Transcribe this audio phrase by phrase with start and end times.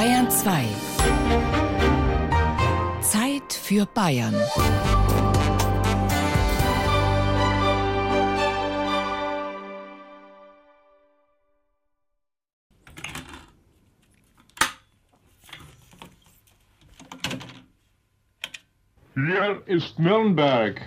[0.00, 0.64] Bayern 2.
[3.02, 4.34] Zeit für Bayern.
[19.14, 20.80] Hier ist Nürnberg.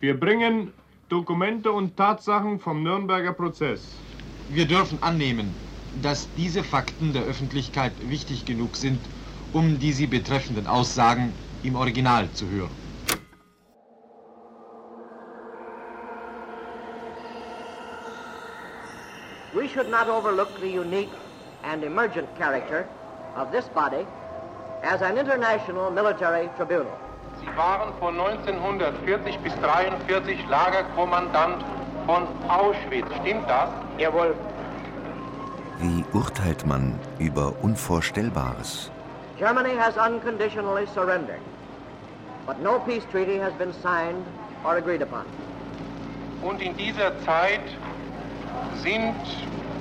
[0.00, 0.74] Wir bringen
[1.08, 3.96] Dokumente und Tatsachen vom Nürnberger Prozess.
[4.50, 5.54] Wir dürfen annehmen,
[6.02, 9.00] dass diese Fakten der Öffentlichkeit wichtig genug sind,
[9.52, 11.32] um die sie betreffenden Aussagen
[11.62, 12.70] im Original zu hören.
[19.52, 21.10] We should not overlook the unique
[21.64, 22.86] and emergent character
[23.34, 24.06] of this body
[24.82, 26.96] as an international military tribunal.
[27.40, 31.64] Sie waren von 1940 bis 1943 Lagerkommandant
[32.06, 33.06] von Auschwitz.
[33.22, 33.70] Stimmt das?
[33.98, 34.34] Jawohl.
[35.80, 38.90] Wie urteilt man über Unvorstellbares?
[39.38, 41.40] Germany has unconditionally surrendered,
[42.46, 44.22] but no peace treaty has been signed
[44.62, 45.24] or agreed upon.
[46.42, 47.62] Und in dieser Zeit
[48.82, 49.14] sind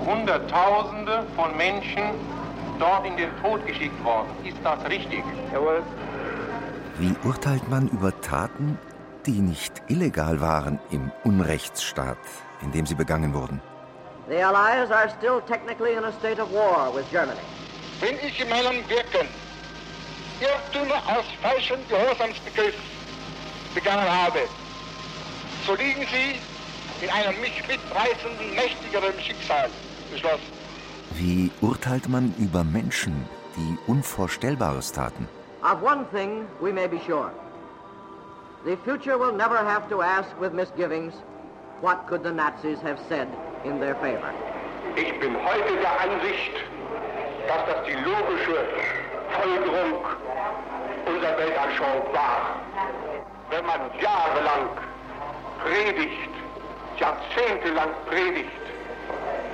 [0.06, 2.04] Hunderttausende von Menschen
[2.80, 4.30] dort in den Tod geschickt worden.
[4.46, 5.24] Ist das richtig?
[5.52, 5.84] Jawohl.
[6.98, 8.78] Wie urteilt man über Taten,
[9.26, 12.18] die nicht illegal waren im Unrechtsstaat,
[12.62, 13.62] in dem sie begangen wurden?
[14.30, 17.40] The Allies are still technically in a state of war with Germany.
[18.00, 19.28] Wenn ich in meinem Wirken
[20.40, 22.76] Irrtümer aus falschem Gehorsamsbegriff
[23.74, 24.42] begangen habe,
[25.66, 26.40] so liegen sie
[27.04, 29.68] in einem mich mitreißenden, mächtigeren Schicksal
[30.12, 30.54] beschlossen.
[31.16, 35.28] Wie urteilt man über Menschen, die Unvorstellbares taten?
[35.64, 37.32] Of one thing we may be sure.
[38.64, 41.16] The future will never have to ask with misgivings,
[41.82, 43.28] what could the Nazis have said
[43.64, 44.34] in their favor?
[44.96, 46.56] Ich bin heute der Ansicht,
[47.48, 48.58] dass das die logische
[49.42, 50.06] Folgerung
[51.06, 52.62] unserer Weltanschauung war.
[53.50, 54.70] Wenn man jahrelang
[55.64, 56.30] predigt,
[56.98, 58.50] jahrzehntelang predigt,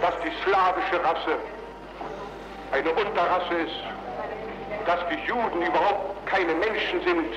[0.01, 1.37] dass die slawische Rasse
[2.71, 3.79] eine Unterrasse ist,
[4.85, 7.31] dass die Juden überhaupt keine Menschen sind,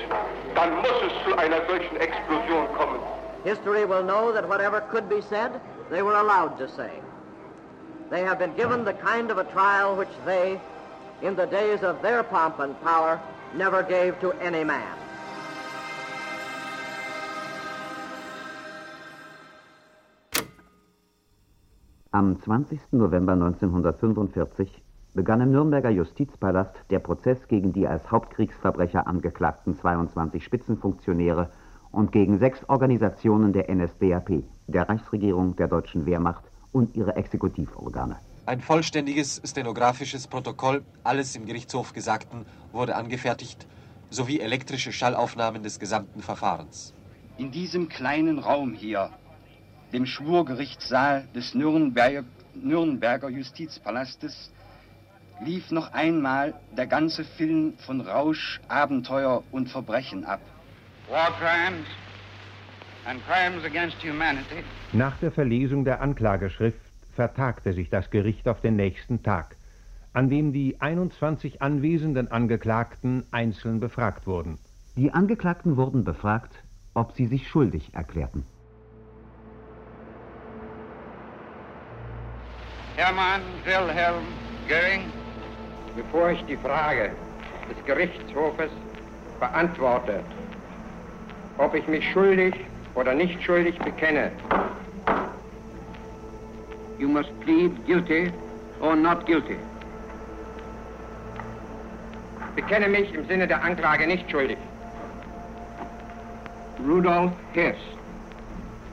[0.55, 2.99] dann muss es zu einer solchen Explosion kommen.
[3.43, 5.51] History will know that whatever could be said,
[5.89, 6.91] they were allowed to say.
[8.09, 10.59] They have been given the kind of a trial which they,
[11.21, 13.19] in the days of their pomp and power,
[13.55, 14.97] never gave to any man.
[22.11, 22.79] Am 20.
[22.91, 24.81] November 1945
[25.13, 31.49] begann im Nürnberger Justizpalast der Prozess gegen die als Hauptkriegsverbrecher angeklagten 22 Spitzenfunktionäre
[31.91, 38.17] und gegen sechs Organisationen der NSDAP, der Reichsregierung, der deutschen Wehrmacht und ihre Exekutivorgane.
[38.45, 43.67] Ein vollständiges stenografisches Protokoll, alles im Gerichtshof Gesagten, wurde angefertigt,
[44.09, 46.93] sowie elektrische Schallaufnahmen des gesamten Verfahrens.
[47.37, 49.11] In diesem kleinen Raum hier,
[49.93, 52.23] dem Schwurgerichtssaal des Nürnberger,
[52.55, 54.51] Nürnberger Justizpalastes,
[55.41, 60.41] lief noch einmal der ganze Film von Rausch, Abenteuer und Verbrechen ab.
[64.91, 66.79] Nach der Verlesung der Anklageschrift
[67.15, 69.55] vertagte sich das Gericht auf den nächsten Tag,
[70.13, 74.59] an dem die 21 anwesenden Angeklagten einzeln befragt wurden.
[74.95, 76.53] Die Angeklagten wurden befragt,
[76.93, 78.45] ob sie sich schuldig erklärten.
[82.97, 84.25] Hermann Wilhelm
[84.67, 85.05] Göring,
[85.95, 87.11] bevor ich die Frage
[87.69, 88.71] des Gerichtshofes
[89.39, 90.23] beantworte,
[91.59, 92.55] ob ich mich schuldig
[92.95, 94.31] oder nicht schuldig bekenne.
[96.97, 98.31] You must plead guilty
[98.81, 99.57] or not guilty.
[102.55, 104.57] Bekenne mich im Sinne der Anklage nicht schuldig.
[106.85, 107.77] Rudolf Hess.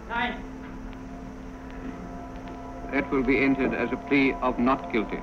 [0.09, 0.35] Nein.
[2.93, 5.19] That will be entered as a plea of not guilty.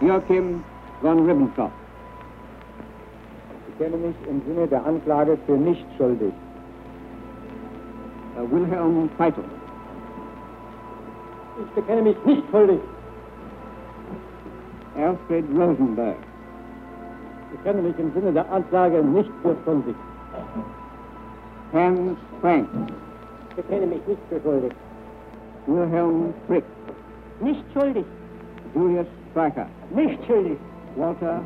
[0.00, 0.64] Joachim
[1.02, 1.72] von Ribbentrop.
[3.74, 6.32] Ich kenne mich im Sinne der Anklage für nicht schuldig.
[8.36, 9.42] Uh, Wilhelm Feitel.
[11.60, 12.78] Ich bekenne mich nicht schuldig.
[14.96, 16.16] Alfred Rosenberg.
[17.52, 19.96] Ich kenne mich im Sinne der Anklage nicht für schuldig.
[21.72, 22.68] Hans Frank.
[23.50, 24.72] Ich bekenne mich nicht für schuldig.
[25.66, 26.64] Wilhelm Frick.
[27.40, 28.04] Nicht schuldig.
[28.76, 29.66] Julius Streicher.
[29.92, 30.58] Nicht schuldig.
[30.94, 31.40] Walter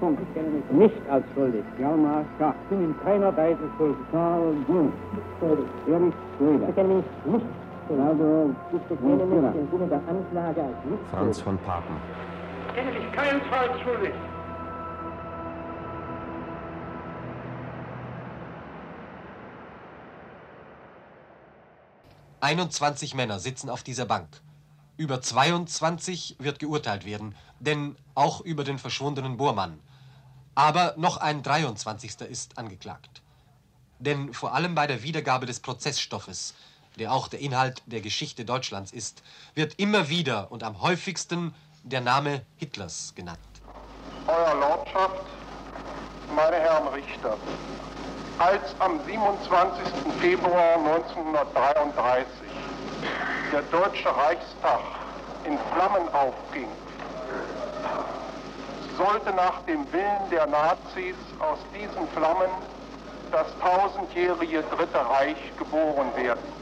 [0.00, 1.62] Kenne mich nicht als schuldig.
[1.76, 2.56] Hjalmar Schacht.
[2.64, 3.98] Ich bin in keiner Weise schuldig.
[4.10, 4.92] Carl Jung.
[5.38, 5.66] Schuldig.
[5.88, 6.66] Erich Ich Schröder.
[6.66, 7.46] bekenne mich nicht
[7.86, 8.06] schuldig.
[8.06, 11.96] Adolf Ich bekenne mich im Sinne der Anklage als nicht Franz von Papen.
[12.74, 14.14] kenne ich keinesfalls schuldig.
[22.40, 24.28] 21 Männer sitzen auf dieser Bank.
[25.00, 29.80] Über 22 wird geurteilt werden, denn auch über den verschwundenen Bohrmann.
[30.54, 32.20] Aber noch ein 23.
[32.28, 33.22] ist angeklagt.
[33.98, 36.52] Denn vor allem bei der Wiedergabe des Prozessstoffes,
[36.98, 39.22] der auch der Inhalt der Geschichte Deutschlands ist,
[39.54, 43.38] wird immer wieder und am häufigsten der Name Hitlers genannt.
[44.26, 45.24] Euer Lordschaft,
[46.36, 47.38] meine Herren Richter,
[48.36, 49.82] als am 27.
[50.20, 52.36] Februar 1933
[53.52, 54.80] der Deutsche Reichstag
[55.44, 56.68] in Flammen aufging,
[58.96, 62.50] sollte nach dem Willen der Nazis aus diesen Flammen
[63.32, 66.60] das tausendjährige Dritte Reich geboren werden.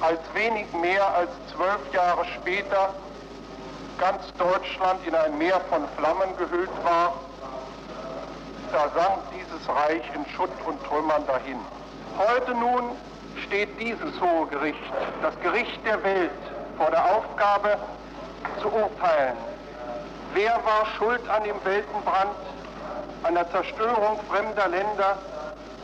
[0.00, 2.94] Als wenig mehr als zwölf Jahre später
[3.98, 7.14] ganz Deutschland in ein Meer von Flammen gehüllt war,
[8.72, 11.58] da sank dieses Reich in Schutt und Trümmern dahin.
[12.18, 12.90] Heute nun
[13.46, 14.78] steht dieses hohe Gericht,
[15.22, 16.30] das Gericht der Welt,
[16.76, 17.78] vor der Aufgabe
[18.60, 19.36] zu urteilen.
[20.34, 22.36] Wer war schuld an dem Weltenbrand,
[23.22, 25.18] an der Zerstörung fremder Länder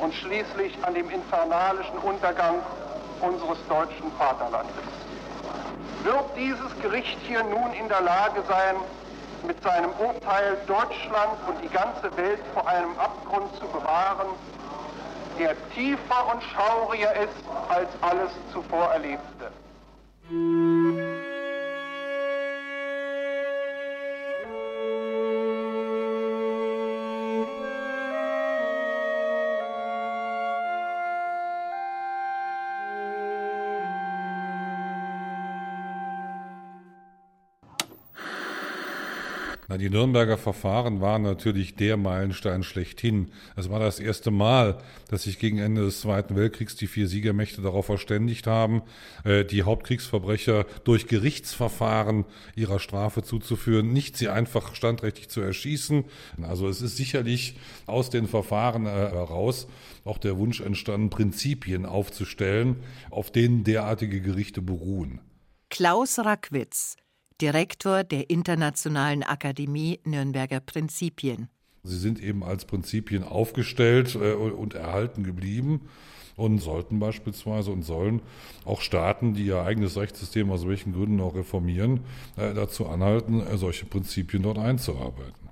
[0.00, 2.56] und schließlich an dem infernalischen Untergang
[3.20, 4.75] unseres deutschen Vaterlandes?
[6.03, 8.76] Wird dieses Gericht hier nun in der Lage sein,
[9.46, 14.29] mit seinem Urteil Deutschland und die ganze Welt vor einem Abgrund zu bewahren,
[15.40, 17.32] der tiefer und schauriger ist
[17.70, 19.50] als alles zuvor Erlebte.
[39.70, 43.31] Na, die Nürnberger Verfahren waren natürlich der Meilenstein schlechthin.
[43.55, 47.62] Es war das erste Mal, dass sich gegen Ende des Zweiten Weltkriegs die vier Siegermächte
[47.62, 48.82] darauf verständigt haben,
[49.22, 52.25] äh, die Hauptkriegsverbrecher durch Gerichtsverfahren
[52.56, 56.05] ihrer Strafe zuzuführen, nicht sie einfach standrechtlich zu erschießen.
[56.43, 57.56] Also es ist sicherlich
[57.87, 59.69] aus den Verfahren äh, heraus
[60.05, 65.20] auch der Wunsch entstanden, Prinzipien aufzustellen, auf denen derartige Gerichte beruhen.
[65.69, 66.96] Klaus Rackwitz
[67.40, 71.48] Direktor der Internationalen Akademie Nürnberger Prinzipien.
[71.82, 75.88] Sie sind eben als Prinzipien aufgestellt äh, und erhalten geblieben
[76.37, 78.20] und sollten beispielsweise und sollen
[78.66, 82.00] auch Staaten, die ihr eigenes Rechtssystem aus welchen Gründen auch reformieren,
[82.37, 85.48] äh, dazu anhalten, äh, solche Prinzipien dort einzuarbeiten.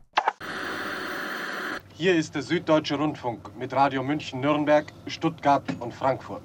[1.94, 6.43] Hier ist der Süddeutsche Rundfunk mit Radio München, Nürnberg, Stuttgart und Frankfurt.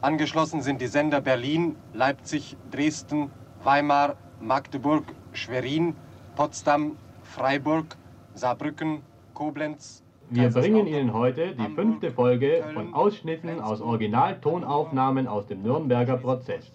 [0.00, 3.30] Angeschlossen sind die Sender Berlin, Leipzig, Dresden,
[3.62, 5.94] Weimar, Magdeburg, Schwerin,
[6.34, 7.96] Potsdam, Freiburg,
[8.34, 9.02] Saarbrücken,
[9.34, 10.02] Koblenz.
[10.30, 16.72] Wir bringen Ihnen heute die fünfte Folge von Ausschnitten aus Originaltonaufnahmen aus dem Nürnberger Prozess.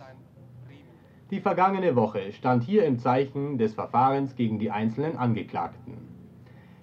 [1.29, 5.97] Die vergangene Woche stand hier im Zeichen des Verfahrens gegen die einzelnen Angeklagten.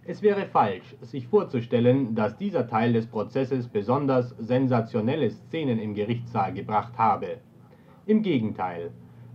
[0.04, 6.52] Es wäre falsch, sich vorzustellen, dass dieser Teil des Prozesses besonders sensationelle Szenen im Gerichtssaal
[6.52, 7.38] gebracht habe.
[8.04, 8.90] Im Gegenteil,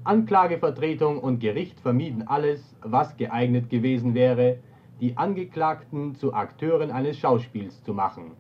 [0.06, 4.60] Anklagevertretung und Gericht vermieden alles, was geeignet gewesen wäre,
[5.02, 8.32] die Angeklagten zu Akteuren eines Schauspiels zu machen.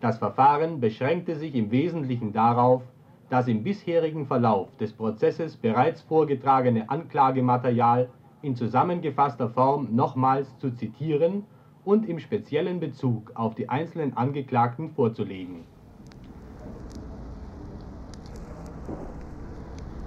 [0.00, 2.82] Das Verfahren beschränkte sich im Wesentlichen darauf,
[3.30, 8.10] das im bisherigen Verlauf des Prozesses bereits vorgetragene Anklagematerial
[8.42, 11.44] in zusammengefasster Form nochmals zu zitieren
[11.84, 15.64] und im speziellen Bezug auf die einzelnen Angeklagten vorzulegen.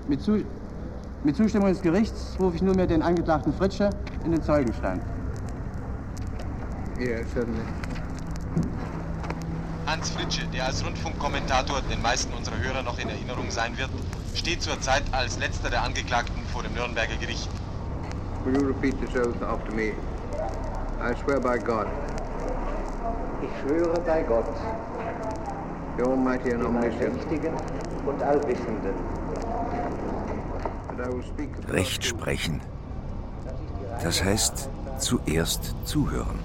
[0.08, 0.44] Mit, Zu
[1.24, 3.90] mit Zustimmung des Gerichts rufe ich nunmehr den Angeklagten Fritsche
[4.24, 5.02] in den Zeugenstand.
[7.00, 7.62] Ja, certainly.
[9.86, 13.90] Hans Fritsche, der als Rundfunkkommentator den meisten unserer Hörer noch in Erinnerung sein wird,
[14.34, 17.50] steht zurzeit als letzter der Angeklagten vor dem Nürnberger Gericht.
[18.46, 19.92] Will you repeat this oath after me?
[21.02, 21.88] I swear by God.
[23.42, 24.46] Ich schwöre bei Gott,
[25.98, 27.12] The Almighty and dem Omniscient.
[27.12, 27.54] Allmächtigen
[28.06, 28.96] und Allwissenden,
[30.90, 31.07] That I will speak the
[31.70, 32.62] Recht sprechen.
[34.02, 34.70] Das heißt
[35.00, 36.40] zuerst zuhören.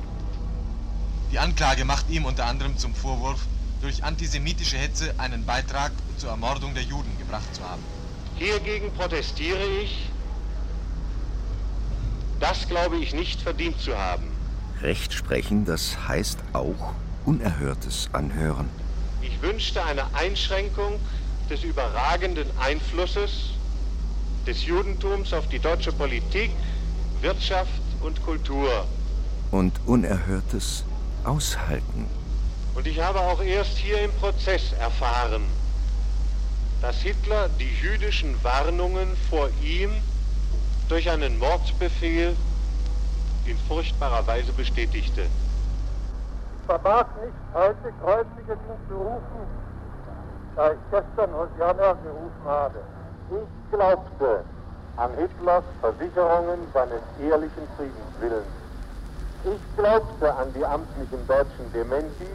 [1.31, 3.41] Die Anklage macht ihm unter anderem zum Vorwurf,
[3.81, 7.83] durch antisemitische Hetze einen Beitrag zur Ermordung der Juden gebracht zu haben.
[8.37, 10.09] Hiergegen protestiere ich.
[12.39, 14.25] Das glaube ich nicht verdient zu haben.
[14.81, 18.69] Recht sprechen, das heißt auch Unerhörtes anhören.
[19.21, 20.99] Ich wünschte eine Einschränkung
[21.49, 23.51] des überragenden Einflusses,
[24.47, 26.51] des Judentums auf die deutsche Politik,
[27.21, 27.71] Wirtschaft
[28.03, 28.87] und Kultur.
[29.51, 30.85] Und Unerhörtes
[31.25, 32.07] aushalten.
[32.75, 35.43] Und ich habe auch erst hier im Prozess erfahren,
[36.81, 39.91] dass Hitler die jüdischen Warnungen vor ihm
[40.89, 42.35] durch einen Mordbefehl
[43.45, 45.23] in furchtbarer Weise bestätigte.
[45.23, 48.59] Ich vermag nicht, heute Kreuzige
[48.89, 49.47] zu rufen,
[50.57, 52.81] da ich gestern Hosianna gerufen habe.
[53.33, 54.45] Ich glaubte
[54.99, 58.47] an Hitlers Versicherungen seines ehrlichen Friedenswillens.
[59.45, 62.29] Ich glaubte an die amtlichen deutschen Dementis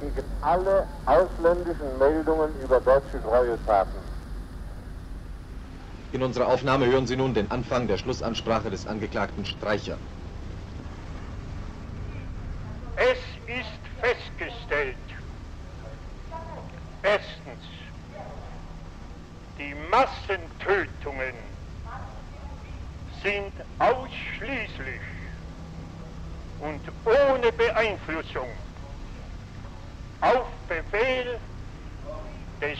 [0.00, 4.00] gegen alle ausländischen Meldungen über deutsche Gräueltaten.
[6.12, 9.96] In unserer Aufnahme hören Sie nun den Anfang der Schlussansprache des Angeklagten Streicher.
[12.96, 14.96] Es ist festgestellt,
[17.04, 17.62] erstens,
[19.58, 21.34] die Massentötungen
[23.22, 25.00] sind ausschließlich
[26.60, 28.48] und ohne Beeinflussung
[30.22, 31.38] auf Befehl
[32.60, 32.78] des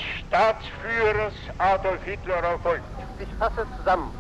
[1.00, 2.85] Staatsführers Adolf Hitler erfolgt.
[3.19, 4.12] Ich fasse zusammen.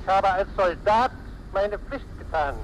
[0.00, 1.12] Ich habe als Soldat
[1.52, 2.56] meine Pflicht getan.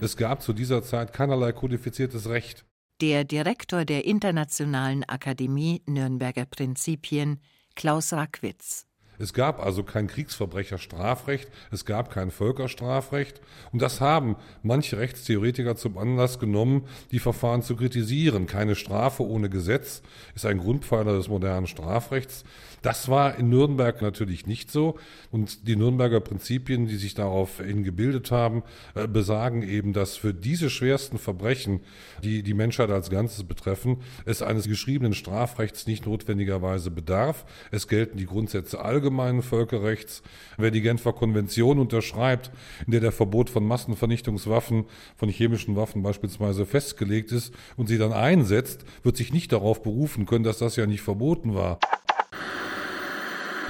[0.00, 2.64] Es gab zu dieser Zeit keinerlei kodifiziertes Recht.
[3.00, 7.40] Der Direktor der Internationalen Akademie Nürnberger Prinzipien,
[7.74, 8.86] Klaus Rackwitz.
[9.18, 13.40] Es gab also kein Kriegsverbrecherstrafrecht, es gab kein Völkerstrafrecht
[13.72, 18.46] und das haben manche Rechtstheoretiker zum Anlass genommen, die Verfahren zu kritisieren.
[18.46, 20.02] Keine Strafe ohne Gesetz
[20.34, 22.44] ist ein Grundpfeiler des modernen Strafrechts.
[22.84, 24.98] Das war in Nürnberg natürlich nicht so
[25.30, 28.62] und die Nürnberger Prinzipien, die sich daraufhin gebildet haben,
[28.94, 31.80] äh, besagen eben, dass für diese schwersten Verbrechen,
[32.22, 37.46] die die Menschheit als Ganzes betreffen, es eines geschriebenen Strafrechts nicht notwendigerweise bedarf.
[37.70, 40.22] Es gelten die Grundsätze allgemeinen Völkerrechts.
[40.56, 42.50] Wer die Genfer Konvention unterschreibt,
[42.86, 48.12] in der der Verbot von Massenvernichtungswaffen, von chemischen Waffen beispielsweise festgelegt ist und sie dann
[48.14, 51.78] einsetzt, wird sich nicht darauf berufen können, dass das ja nicht verboten war.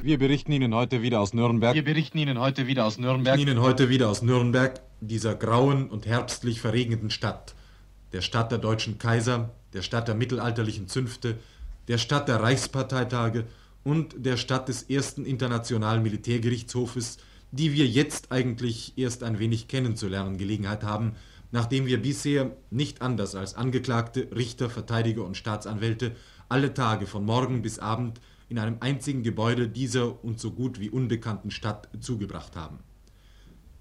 [0.04, 1.74] Wir berichten Ihnen heute wieder aus Nürnberg.
[1.74, 3.38] Wir berichten Ihnen heute wieder aus Nürnberg.
[3.38, 7.54] Ihnen heute wieder aus Nürnberg, dieser grauen und herbstlich verregneten Stadt.
[8.12, 11.38] Der Stadt der deutschen Kaiser, der Stadt der mittelalterlichen Zünfte,
[11.88, 13.46] der Stadt der Reichsparteitage
[13.84, 17.18] und der Stadt des ersten internationalen Militärgerichtshofes,
[17.52, 21.12] die wir jetzt eigentlich erst ein wenig kennenzulernen Gelegenheit haben,
[21.52, 26.16] nachdem wir bisher nicht anders als Angeklagte, Richter, Verteidiger und Staatsanwälte
[26.48, 30.90] alle Tage von Morgen bis Abend in einem einzigen Gebäude dieser uns so gut wie
[30.90, 32.78] unbekannten Stadt zugebracht haben.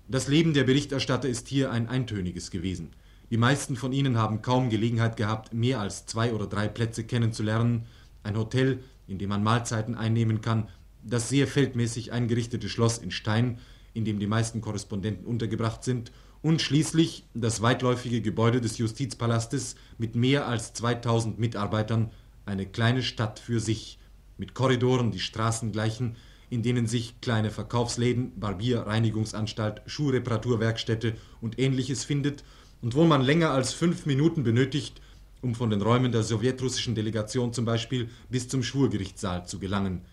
[0.07, 2.91] Das Leben der Berichterstatter ist hier ein eintöniges gewesen.
[3.31, 7.85] Die meisten von ihnen haben kaum Gelegenheit gehabt, mehr als zwei oder drei Plätze kennenzulernen,
[8.21, 10.69] ein Hotel, in dem man Mahlzeiten einnehmen kann,
[11.03, 13.59] das sehr feldmäßig eingerichtete Schloss in Stein,
[13.93, 20.15] in dem die meisten Korrespondenten untergebracht sind, und schließlich das weitläufige Gebäude des Justizpalastes mit
[20.15, 22.11] mehr als 2000 Mitarbeitern,
[22.45, 23.97] eine kleine Stadt für sich,
[24.37, 26.17] mit Korridoren, die Straßen gleichen,
[26.49, 32.43] in denen sich kleine Verkaufsläden, Barbier, Reinigungsanstalt, Schuhreparaturwerkstätte und ähnliches findet.
[32.81, 35.01] Und wo man länger als fünf Minuten benötigt,
[35.43, 40.05] um von den Räumen der sowjetrussischen Delegation zum Beispiel bis zum Schwurgerichtssaal zu gelangen,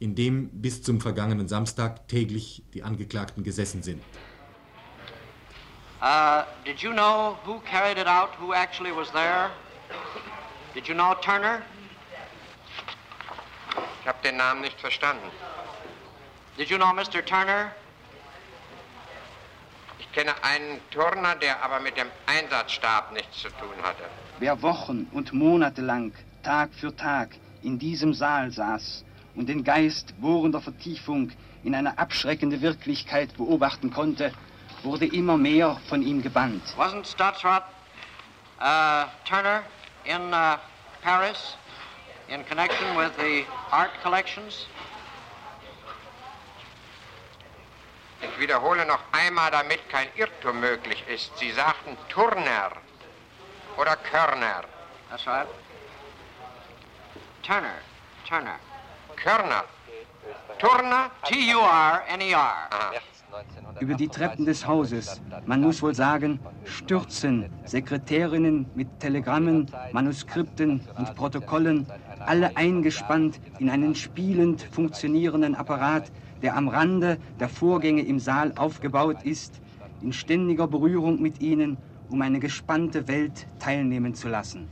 [0.00, 4.02] in dem bis zum vergangenen Samstag täglich die Angeklagten gesessen sind.
[6.02, 9.50] Uh, did you know who carried it out, who actually was there?
[10.74, 11.62] Did you know Turner?
[14.00, 15.30] Ich habe den Namen nicht verstanden.
[16.58, 17.24] Did you know Mr.
[17.24, 17.70] Turner?
[20.00, 24.02] Ich kenne einen Turner, der aber mit dem Einsatzstab nichts zu tun hatte.
[24.42, 29.04] Wer Wochen und Monate lang, Tag für Tag, in diesem Saal saß
[29.36, 31.30] und den Geist bohrender Vertiefung
[31.62, 34.32] in eine abschreckende Wirklichkeit beobachten konnte,
[34.82, 36.60] wurde immer mehr von ihm gebannt.
[36.76, 37.62] Wasn't Staatsrat
[38.60, 39.62] uh, Turner
[40.06, 40.56] in uh,
[41.04, 41.56] Paris
[42.26, 44.66] in connection with the art collections?
[48.20, 51.30] Ich wiederhole noch einmal, damit kein Irrtum möglich ist.
[51.38, 52.72] Sie sagten Turner
[53.76, 54.62] oder Körner.
[55.10, 55.46] That's right.
[57.42, 57.74] Turner.
[58.26, 58.58] Turner.
[59.16, 59.64] Körner.
[60.58, 61.10] Turner.
[61.26, 62.68] T-U-R-N-E-R.
[63.80, 71.14] Über die Treppen des Hauses, man muss wohl sagen, stürzen Sekretärinnen mit Telegrammen, Manuskripten und
[71.14, 71.86] Protokollen,
[72.20, 76.12] alle eingespannt in einen spielend funktionierenden Apparat,
[76.42, 79.60] der am Rande der Vorgänge im Saal aufgebaut ist,
[80.02, 81.78] in ständiger Berührung mit ihnen,
[82.12, 84.68] um eine gespannte Welt teilnehmen zu lassen.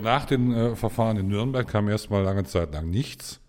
[0.00, 3.40] Nach den äh, Verfahren in Nürnberg kam erstmal lange Zeit lang nichts,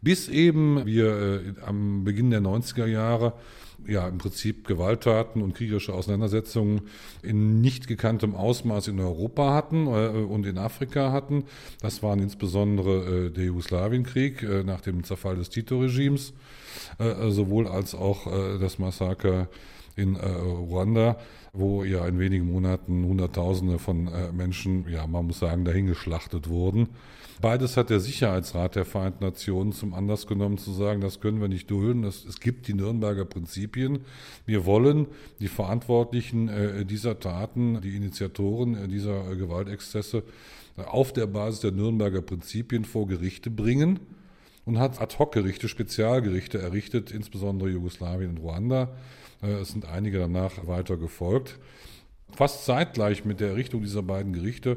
[0.00, 3.34] bis eben wir äh, am Beginn der 90er Jahre
[3.86, 6.82] ja im Prinzip Gewalttaten und kriegerische Auseinandersetzungen
[7.22, 11.44] in nicht gekanntem Ausmaß in Europa hatten äh, und in Afrika hatten.
[11.80, 16.34] Das waren insbesondere äh, der Jugoslawienkrieg äh, nach dem Zerfall des Tito-Regimes,
[16.98, 19.48] äh, sowohl als auch äh, das Massaker
[19.96, 21.16] in äh, Ruanda,
[21.52, 26.88] wo ja in wenigen Monaten Hunderttausende von Menschen, ja man muss sagen, dahingeschlachtet wurden.
[27.40, 31.48] Beides hat der Sicherheitsrat der Vereinten Nationen zum Anlass genommen, zu sagen, das können wir
[31.48, 32.04] nicht dulden.
[32.04, 34.00] Es, es gibt die Nürnberger Prinzipien.
[34.44, 35.06] Wir wollen
[35.40, 40.22] die Verantwortlichen äh, dieser Taten, die Initiatoren äh, dieser äh, Gewaltexzesse
[40.76, 44.00] äh, auf der Basis der Nürnberger Prinzipien vor Gerichte bringen
[44.64, 48.90] und hat Ad-hoc-Gerichte, Spezialgerichte errichtet, insbesondere Jugoslawien und Ruanda.
[49.42, 51.58] Äh, es sind einige danach weiter gefolgt.
[52.34, 54.76] Fast zeitgleich mit der Errichtung dieser beiden Gerichte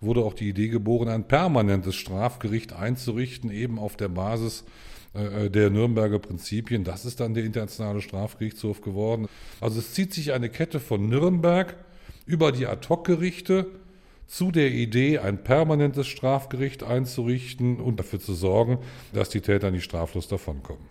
[0.00, 4.64] wurde auch die Idee geboren, ein permanentes Strafgericht einzurichten, eben auf der Basis
[5.12, 6.84] äh, der Nürnberger Prinzipien.
[6.84, 9.28] Das ist dann der Internationale Strafgerichtshof geworden.
[9.60, 11.76] Also es zieht sich eine Kette von Nürnberg
[12.26, 13.66] über die Ad-hoc-Gerichte
[14.26, 18.78] zu der Idee, ein permanentes Strafgericht einzurichten und dafür zu sorgen,
[19.12, 20.88] dass die Täter nicht straflos davonkommen.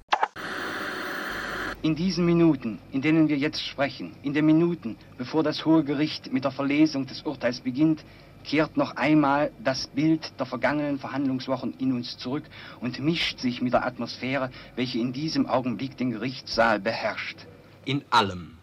[1.81, 6.31] In diesen Minuten, in denen wir jetzt sprechen, in den Minuten, bevor das Hohe Gericht
[6.31, 8.05] mit der Verlesung des Urteils beginnt,
[8.45, 12.43] kehrt noch einmal das Bild der vergangenen Verhandlungswochen in uns zurück
[12.79, 17.47] und mischt sich mit der Atmosphäre, welche in diesem Augenblick den Gerichtssaal beherrscht.
[17.85, 18.57] In allem,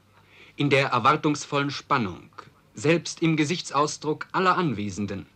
[0.56, 2.30] in der erwartungsvollen Spannung,
[2.74, 5.26] selbst im Gesichtsausdruck aller Anwesenden,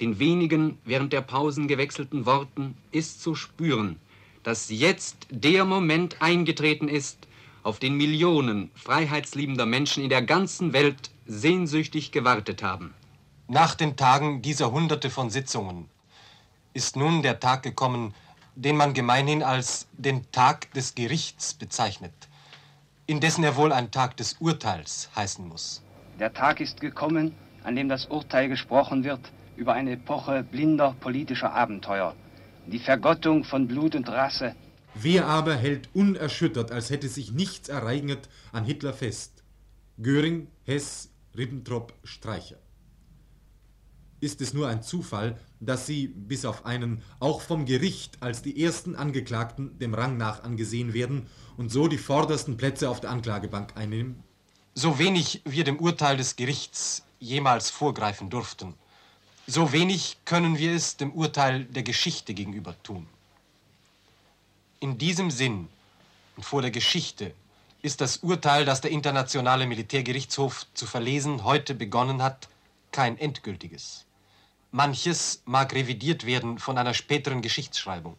[0.00, 3.96] den wenigen während der Pausen gewechselten Worten, ist zu spüren,
[4.42, 7.26] dass jetzt der Moment eingetreten ist,
[7.62, 12.94] auf den Millionen freiheitsliebender Menschen in der ganzen Welt sehnsüchtig gewartet haben.
[13.48, 15.88] Nach den Tagen dieser Hunderte von Sitzungen
[16.72, 18.14] ist nun der Tag gekommen,
[18.54, 22.12] den man gemeinhin als den Tag des Gerichts bezeichnet,
[23.06, 25.82] indessen er wohl ein Tag des Urteils heißen muss.
[26.18, 29.20] Der Tag ist gekommen, an dem das Urteil gesprochen wird
[29.56, 32.14] über eine Epoche blinder politischer Abenteuer,
[32.66, 34.54] die Vergottung von Blut und Rasse,
[34.94, 39.44] Wer aber hält unerschüttert, als hätte sich nichts ereignet, an Hitler fest?
[39.98, 42.56] Göring, Hess, Ribbentrop, Streicher.
[44.18, 48.60] Ist es nur ein Zufall, dass sie, bis auf einen, auch vom Gericht als die
[48.60, 53.76] ersten Angeklagten dem Rang nach angesehen werden und so die vordersten Plätze auf der Anklagebank
[53.76, 54.24] einnehmen?
[54.80, 58.74] So wenig wir dem Urteil des Gerichts jemals vorgreifen durften,
[59.44, 63.08] so wenig können wir es dem Urteil der Geschichte gegenüber tun.
[64.78, 65.68] In diesem Sinn
[66.36, 67.34] und vor der Geschichte
[67.82, 72.48] ist das Urteil, das der Internationale Militärgerichtshof zu verlesen heute begonnen hat,
[72.92, 74.04] kein endgültiges.
[74.70, 78.16] Manches mag revidiert werden von einer späteren Geschichtsschreibung.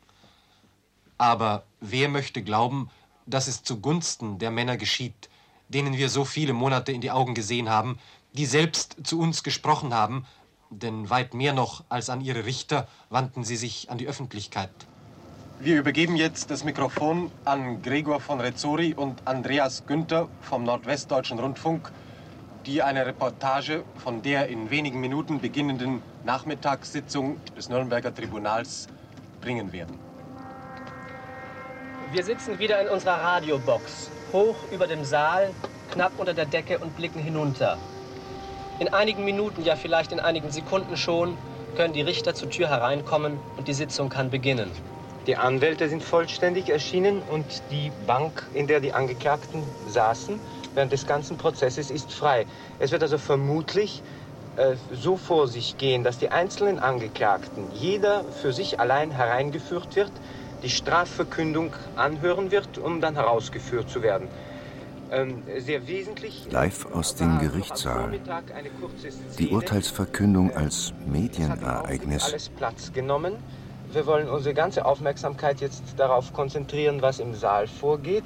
[1.18, 2.90] Aber wer möchte glauben,
[3.26, 5.30] dass es zugunsten der Männer geschieht,
[5.70, 7.98] denen wir so viele Monate in die Augen gesehen haben,
[8.34, 10.26] die selbst zu uns gesprochen haben,
[10.70, 14.70] denn weit mehr noch als an ihre Richter wandten sie sich an die Öffentlichkeit.
[15.62, 21.92] Wir übergeben jetzt das Mikrofon an Gregor von Rezzori und Andreas Günther vom Nordwestdeutschen Rundfunk,
[22.66, 28.88] die eine Reportage von der in wenigen Minuten beginnenden Nachmittagssitzung des Nürnberger Tribunals
[29.42, 30.09] bringen werden.
[32.12, 35.54] Wir sitzen wieder in unserer Radiobox, hoch über dem Saal,
[35.92, 37.78] knapp unter der Decke und blicken hinunter.
[38.80, 41.38] In einigen Minuten, ja vielleicht in einigen Sekunden schon,
[41.78, 44.72] können die Richter zur Tür hereinkommen und die Sitzung kann beginnen.
[45.28, 50.42] Die Anwälte sind vollständig erschienen und die Bank, in der die Angeklagten saßen,
[50.74, 52.48] während des ganzen Prozesses ist frei.
[52.80, 54.02] Es wird also vermutlich
[54.56, 60.12] äh, so vor sich gehen, dass die einzelnen Angeklagten, jeder für sich allein hereingeführt wird,
[60.64, 64.28] die Strafverkündung anhören wird, um dann herausgeführt zu werden.
[65.12, 66.46] Ähm, sehr wesentlich.
[66.52, 68.20] Live aus dem Gerichtssaal.
[69.40, 72.26] Die Urteilsverkündung als Medienereignis.
[72.26, 73.34] Alles Platz genommen.
[73.92, 78.24] Wir wollen unsere ganze Aufmerksamkeit jetzt darauf konzentrieren, was im Saal vorgeht.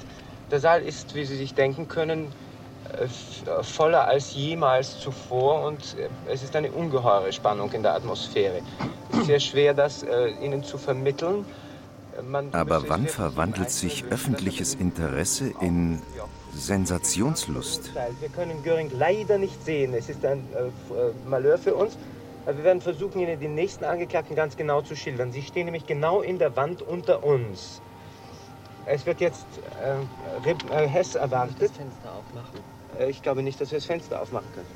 [0.50, 2.30] Der Saal ist, wie Sie sich denken können,
[2.98, 8.60] äh, voller als jemals zuvor und äh, es ist eine ungeheure Spannung in der Atmosphäre.
[9.10, 11.46] Es ist sehr schwer, das äh, Ihnen zu vermitteln.
[12.22, 16.00] Man Aber wann verwandelt sich öffentliches Interesse in
[16.54, 17.92] Sensationslust?
[18.20, 19.94] Wir können Göring leider nicht sehen.
[19.94, 20.46] Es ist ein
[21.26, 21.96] Malheur für uns.
[22.46, 25.32] Also wir werden versuchen, Ihnen den nächsten Angeklagten ganz genau zu schildern.
[25.32, 27.80] Sie stehen nämlich genau in der Wand unter uns.
[28.86, 29.46] Es wird jetzt
[29.82, 31.56] äh, äh, Hess erwartet.
[31.58, 32.60] Das Fenster aufmachen?
[32.98, 34.66] Äh, ich glaube nicht, dass wir das Fenster aufmachen können.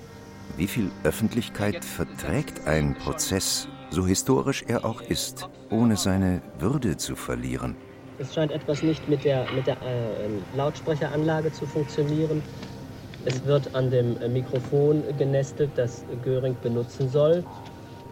[0.57, 7.16] Wie viel Öffentlichkeit verträgt ein Prozess so historisch er auch ist, ohne seine Würde zu
[7.16, 7.77] verlieren.
[8.18, 12.42] Es scheint etwas nicht mit der, mit der äh, Lautsprecheranlage zu funktionieren.
[13.24, 17.44] Es wird an dem äh, Mikrofon genestelt, das Göring benutzen soll.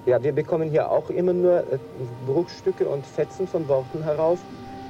[0.07, 1.79] Ja, wir bekommen hier auch immer nur äh,
[2.27, 4.39] Bruchstücke und Fetzen von Worten herauf.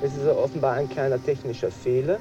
[0.03, 2.19] Es ist offenbar ein kleiner technischer Fehler.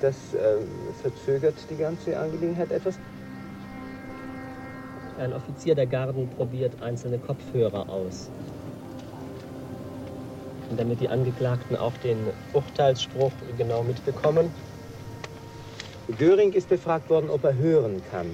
[0.00, 0.58] Das äh,
[1.00, 2.98] verzögert die ganze Angelegenheit etwas.
[5.18, 8.30] Ein Offizier der Garden probiert einzelne Kopfhörer aus.
[10.70, 12.18] Und damit die Angeklagten auch den
[12.52, 14.52] Urteilsspruch genau mitbekommen.
[16.18, 18.26] Göring ist befragt worden, ob er hören kann.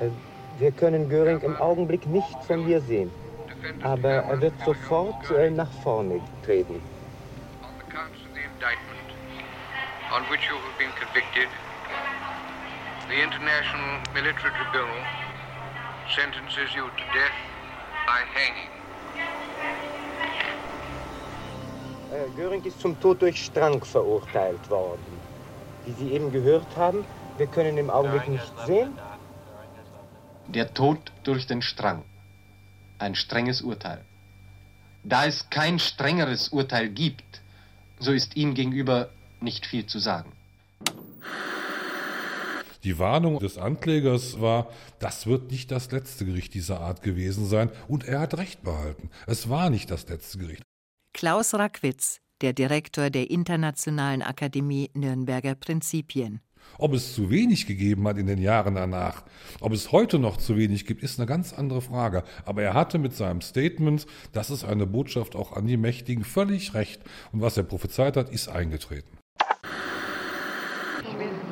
[0.00, 0.08] Äh,
[0.58, 3.10] wir können Göring im Augenblick nicht von hier sehen.
[3.82, 6.80] Aber er wird sofort äh, nach vorne treten.
[10.10, 11.48] on which you have been convicted,
[13.08, 15.27] the International Military Tribunal
[16.14, 17.38] sentences you to death
[18.06, 18.70] by hanging.
[22.10, 25.02] Äh, Göring ist zum Tod durch Strang verurteilt worden.
[25.84, 27.04] Wie Sie eben gehört haben,
[27.36, 28.98] wir können im Augenblick nicht sehen.
[30.46, 32.02] Der Tod durch den Strang.
[32.98, 34.02] Ein strenges Urteil.
[35.04, 37.42] Da es kein strengeres Urteil gibt,
[37.98, 40.32] so ist ihm gegenüber nicht viel zu sagen.
[42.84, 44.68] Die Warnung des Anklägers war,
[45.00, 49.10] das wird nicht das letzte Gericht dieser Art gewesen sein, und er hat recht behalten.
[49.26, 50.62] Es war nicht das letzte Gericht.
[51.12, 56.40] Klaus Rackwitz, der Direktor der Internationalen Akademie Nürnberger Prinzipien.
[56.76, 59.24] Ob es zu wenig gegeben hat in den Jahren danach,
[59.60, 62.22] ob es heute noch zu wenig gibt, ist eine ganz andere Frage.
[62.44, 66.74] Aber er hatte mit seinem Statement, das ist eine Botschaft auch an die Mächtigen, völlig
[66.74, 67.02] recht.
[67.32, 69.17] Und was er prophezeit hat, ist eingetreten.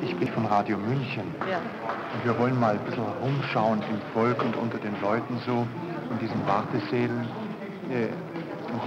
[0.01, 1.23] Ich bin von Radio München.
[1.49, 1.57] Ja.
[1.57, 5.67] Und wir wollen mal ein bisschen rumschauen im Volk und unter den Leuten so,
[6.11, 7.27] in diesen Wartesälen,
[7.89, 8.07] äh,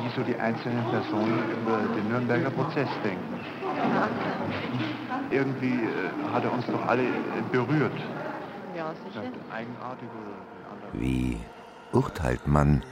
[0.02, 3.40] wie so die einzelnen Personen über den Nürnberger Prozess denken.
[5.30, 7.06] Irgendwie äh, hat er uns doch alle äh,
[7.50, 7.92] berührt.
[8.76, 9.22] Ja, sicher.
[9.52, 11.38] Eigenartig oder Wie
[11.92, 12.82] urteilt man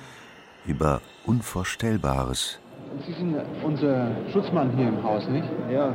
[0.66, 2.58] über Unvorstellbares?
[3.06, 5.46] Sie sind unser Schutzmann hier im Haus, nicht?
[5.70, 5.94] Ja.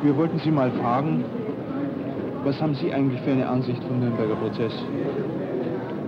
[0.00, 1.24] Wir wollten Sie mal fragen,
[2.44, 4.72] was haben Sie eigentlich für eine Ansicht vom Nürnberger Prozess?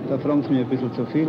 [0.09, 1.29] Da fragen Sie mir ein bisschen zu viel.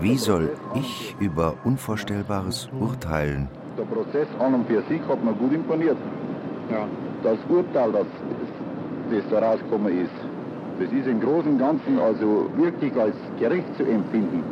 [0.00, 3.48] Wie soll ich über Unvorstellbares urteilen?
[3.76, 5.96] Der Prozess an und für sich hat mir gut imponiert.
[6.68, 6.88] Ja.
[7.22, 8.06] Das Urteil, das,
[9.12, 10.18] das da rausgekommen ist,
[10.80, 14.42] das ist im Großen und Ganzen also wirklich als gerecht zu empfinden,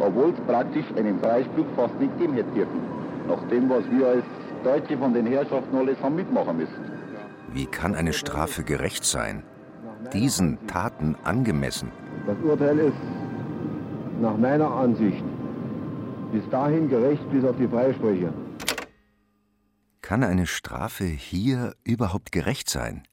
[0.00, 2.80] obwohl es praktisch einen Freispruch fast nicht geben hätte dürfen.
[3.28, 4.24] Nach dem, was wir als
[4.64, 6.90] Deutsche von den Herrschaften alles haben mitmachen müssen.
[7.52, 9.44] Wie kann eine Strafe gerecht sein?
[10.12, 11.92] Diesen Taten angemessen?
[12.26, 12.96] Das Urteil ist
[14.20, 15.22] nach meiner Ansicht
[16.32, 18.32] bis dahin gerecht bis auf die Freisprüche.
[20.02, 23.04] Kann eine Strafe hier überhaupt gerecht sein?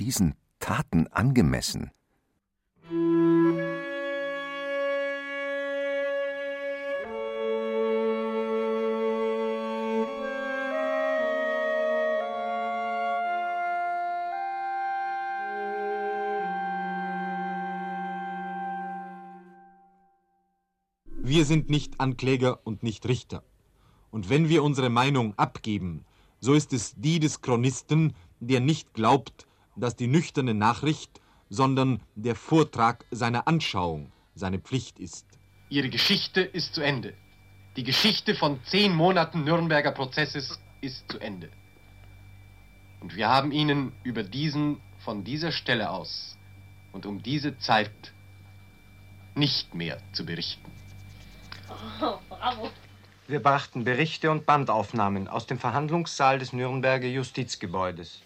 [0.00, 1.90] Diesen Taten angemessen?
[21.24, 23.44] Wir sind nicht Ankläger und nicht Richter.
[24.10, 26.04] Und wenn wir unsere Meinung abgeben,
[26.40, 32.34] so ist es die des Chronisten, der nicht glaubt, dass die nüchterne Nachricht, sondern der
[32.34, 35.24] Vortrag seiner Anschauung seine Pflicht ist.
[35.68, 37.14] Ihre Geschichte ist zu Ende.
[37.76, 41.50] Die Geschichte von zehn Monaten Nürnberger Prozesses ist zu Ende.
[42.98, 46.36] Und wir haben Ihnen über diesen von dieser Stelle aus
[46.90, 48.12] und um diese Zeit
[49.36, 50.81] nicht mehr zu berichten.
[52.00, 52.70] Oh, bravo.
[53.28, 58.20] Wir brachten Berichte und Bandaufnahmen aus dem Verhandlungssaal des Nürnberger Justizgebäudes.